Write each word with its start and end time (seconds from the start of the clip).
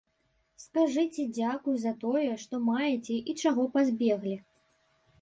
Скажыце 0.63 1.25
дзякуй, 1.35 1.77
за 1.85 1.93
тое, 2.05 2.25
што 2.47 2.63
маеце 2.73 3.21
і 3.29 3.39
чаго 3.45 3.71
пазбеглі. 3.77 4.37